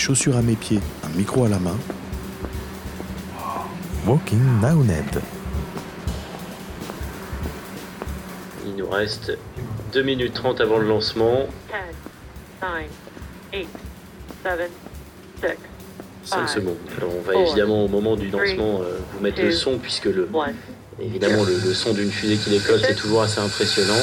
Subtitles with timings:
[0.00, 1.76] chaussures à mes pieds, un micro à la main.
[4.06, 5.20] Walking Now Ned.
[8.66, 9.36] Il nous reste
[9.92, 11.46] 2 minutes 30 avant le lancement.
[13.52, 13.66] 10,
[14.42, 14.70] 9, 8,
[15.42, 15.58] 7,
[16.24, 16.76] 6, 5 Five, secondes.
[16.96, 20.28] Alors on va évidemment au moment du lancement euh, vous mettre le son puisque le,
[20.34, 20.52] 1.
[21.04, 24.00] évidemment le, le son d'une fusée qui décolle c'est toujours assez impressionnant.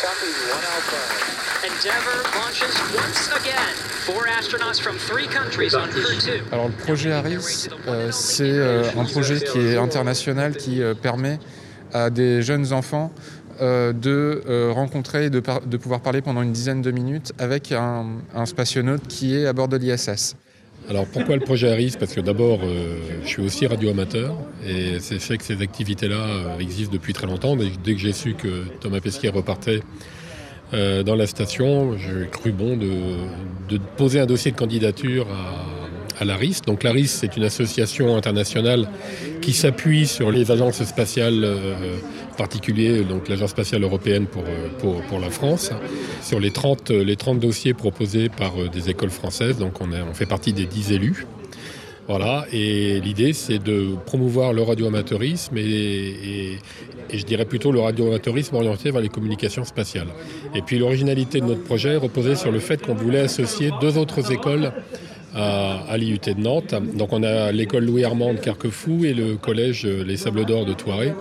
[0.00, 0.96] Copy, one Alpha.
[1.62, 3.74] Endeavour launches once again.
[4.06, 6.42] Four astronauts from three countries on Crew 2.
[6.52, 11.38] Alors le projet ARIS, euh, c'est euh, un projet qui est international qui euh, permet
[11.92, 13.12] à des jeunes enfants
[13.60, 15.40] de rencontrer et de,
[15.76, 19.68] pouvoir parler pendant une dizaine de minutes avec un, un spationaute qui est à bord
[19.68, 20.34] de l'ISS.
[20.90, 21.96] Alors pourquoi le projet ARIS?
[21.96, 24.36] Parce que d'abord, euh, je suis aussi radioamateur
[24.66, 27.54] et c'est fait que ces activités-là euh, existent depuis très longtemps.
[27.54, 29.82] Dès, dès que j'ai su que Thomas Pesquet repartait
[30.74, 32.90] euh, dans la station, j'ai cru bon de,
[33.68, 35.28] de poser un dossier de candidature
[36.20, 36.60] à, l'ARIS.
[36.66, 38.88] Donc l'ARIS, c'est une association internationale
[39.40, 41.96] qui s'appuie sur les agences spatiales, euh,
[42.36, 45.70] particulier donc l'Agence spatiale européenne pour, euh, pour, pour la France,
[46.22, 49.58] sur les 30, les 30 dossiers proposés par euh, des écoles françaises.
[49.58, 51.26] Donc on, on fait partie des 10 élus.
[52.08, 56.58] Voilà, et l'idée c'est de promouvoir le radioamateurisme et, et-
[57.12, 60.06] et je dirais plutôt le radioamateurisme orienté vers les communications spatiales.
[60.54, 64.30] Et puis l'originalité de notre projet reposait sur le fait qu'on voulait associer deux autres
[64.32, 64.72] écoles
[65.34, 66.74] à, l'IUT de Nantes.
[66.94, 70.64] Donc on a l'école Louis Armand de Carquefou et le collège euh, Les Sables d'Or
[70.64, 71.12] de Toiré,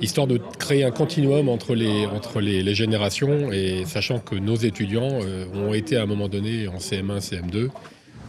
[0.00, 5.74] histoire de créer un continuum entre les, générations et sachant que nos étudiants euh, ont
[5.74, 7.68] été à un moment donné en CM1, CM2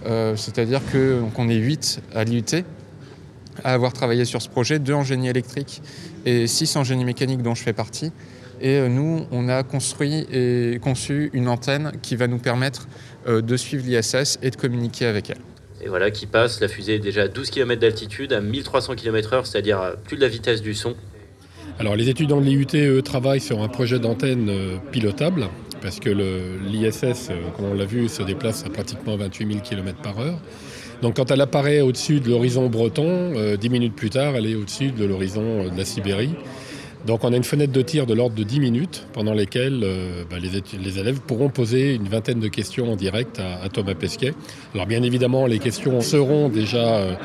[0.06, 2.66] Euh, C'est-à-dire qu'on est 8 à l'IUT
[3.64, 5.82] à avoir travaillé sur ce projet, 2 en génie électrique
[6.26, 8.12] et 6 en génie mécanique dont je fais partie.
[8.62, 12.88] Et euh, nous, on a construit et conçu une antenne qui va nous permettre
[13.28, 15.38] euh, de suivre l'ISS et de communiquer avec elle.
[15.84, 19.46] Et voilà qui passe, la fusée est déjà à 12 km d'altitude, à 1300 km/h,
[19.46, 20.96] c'est-à-dire à plus de la vitesse du son.
[21.80, 25.48] Alors les étudiants de l'IUT, eux, travaillent sur un projet d'antenne euh, pilotable,
[25.82, 29.98] parce que le- l'ISS, comme on l'a vu, se déplace à pratiquement 28 000 km
[30.02, 30.40] par heure.
[31.02, 34.56] Donc quand elle apparaît au-dessus de l'horizon breton, euh, 10 minutes plus tard, elle est
[34.56, 36.30] au-dessus de l'horizon de la Sibérie.
[37.06, 40.24] Donc on a une fenêtre de tir de l'ordre de 10 minutes, pendant lesquelles euh,
[40.30, 44.34] bah, les, élèves pourront poser une vingtaine de questions en direct à, à Thomas Pesquet.
[44.74, 47.16] Alors bien évidemment, les questions seront déjà euh,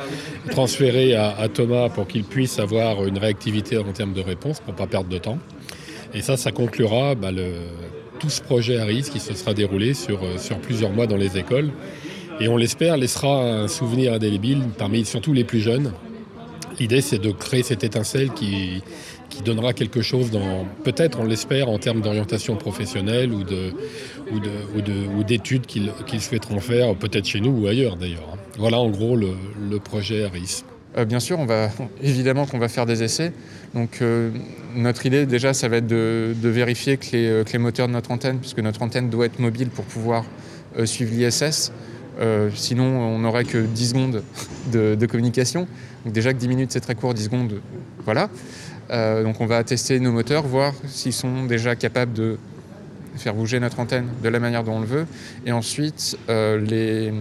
[0.50, 4.72] transférées à, à Thomas pour qu'il puisse avoir une réactivité en termes de réponse, pour
[4.72, 5.39] ne pas perdre de temps.
[6.12, 7.31] Et ça, ça conclura bah,
[8.19, 11.39] tout ce projet ARIS qui se sera déroulé sur, euh, sur plusieurs mois dans les
[11.39, 11.71] écoles.
[12.41, 15.93] Et on l'espère, laissera un souvenir indélébile parmi surtout les plus jeunes.
[16.78, 18.83] L'idée, c'est de créer cette étincelle qui,
[19.28, 20.31] qui donnera quelque chose,
[20.84, 23.72] peut-être, on l'espère, en termes d'orientation professionnelle ou de,
[24.33, 27.97] ou de, ou de- ou d'études qu'ils qu'ils souhaiteront faire, peut-être chez nous ou ailleurs
[27.97, 28.28] d'ailleurs.
[28.33, 28.39] hein.
[28.59, 29.31] Voilà en gros le,
[29.71, 30.65] le projet ARIS.
[30.97, 31.69] Euh, bien sûr, on va
[32.03, 33.33] évidemment qu'on va faire des essais.
[33.75, 34.31] Donc euh,
[34.75, 37.89] notre idée déjà, ça va être de, de vérifier que les, euh, que les moteurs
[37.89, 40.25] de notre antenne, puisque notre antenne doit être mobile pour pouvoir
[40.78, 41.72] euh, suivre l'ISS.
[42.20, 44.22] Euh, sinon, on n'aurait que 10 secondes
[44.72, 45.68] de, communication.
[46.04, 47.60] Déjà que 10 minutes, c'est très court, 10 secondes,
[48.04, 48.28] voilà.
[48.90, 52.38] Euh, donc on va tester nos moteurs, voir s'ils sont déjà capables de
[53.16, 55.06] faire bouger notre antenne de la manière dont on le veut,
[55.44, 57.12] et ensuite euh, les,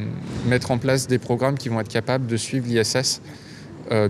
[0.45, 3.21] mettre en place des programmes qui vont être capables de suivre l'ISS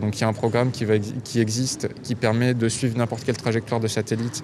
[0.01, 0.87] donc il y a un programme qui,
[1.23, 4.43] qui existe qui permet de suivre n'importe quelle trajectoire de satellite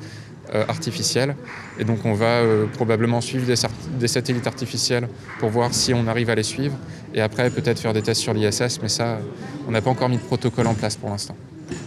[0.68, 1.36] artificielle.
[1.80, 5.08] Et donc on va euh, probablement suivre des, sat- des satellites artificiels
[5.40, 6.76] pour voir si on arrive à les suivre.
[7.14, 9.20] Et après peut-être faire des tests sur l'ISS, mais ça,
[9.68, 11.36] on n'a pas encore mis de protocole en place pour l'instant.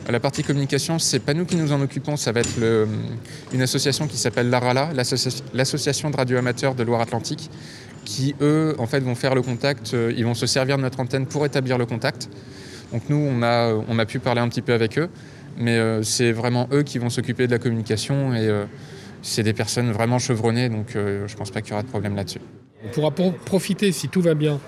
[0.09, 2.59] La partie communication, c'est pas nous qui nous en occupons, ça va être
[3.53, 7.51] une association qui s'appelle l'ARALA, l'associ- l'association de radioamateurs de Loire-Atlantique,
[8.05, 11.01] qui eux, en fait, vont faire le contact, euh, ils vont se servir de notre
[11.01, 12.29] antenne pour établir le contact.
[12.93, 15.09] Donc nous, on a, on a pu parler un petit peu avec eux,
[15.57, 18.67] mais euh, c'est vraiment eux qui vont s'occuper de la communication et euh,
[19.23, 22.15] c'est des personnes vraiment chevronnées, donc euh, je pense pas qu'il y aura de problème
[22.17, 22.41] là-dessus.
[22.85, 24.61] On pourra pro- profiter, si tout va bien,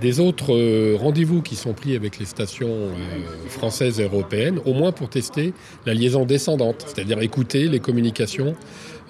[0.00, 4.72] des autres euh, rendez-vous qui sont pris avec les stations euh, françaises et européennes, au
[4.72, 5.52] moins pour tester
[5.86, 8.54] la liaison descendante, c'est-à-dire écouter les communications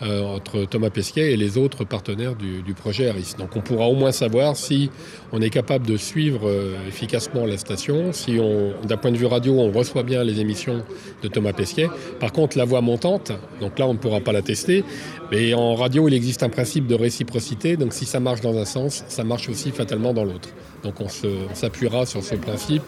[0.03, 3.37] euh, entre Thomas Pesquet et les autres partenaires du, projet ARIS.
[3.39, 4.91] Donc on pourra au moins savoir si
[5.33, 6.53] on est capable de suivre
[6.89, 8.39] efficacement la station, si
[8.87, 10.83] d'un point de vue radio, on reçoit bien les émissions
[11.23, 11.89] de Thomas Pesquet.
[12.19, 13.31] Par contre, la voix montante,
[13.61, 14.85] donc là on ne pourra pas la tester,
[15.31, 18.65] mais en radio, il existe un principe de réciprocité, donc si ça marche dans un
[18.65, 20.49] sens, ça marche aussi fatalement dans l'autre.
[20.85, 21.09] Donc on
[21.55, 22.85] s'appuiera sur ce principe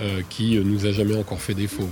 [0.00, 1.88] euh, qui nous a jamais encore fait défaut.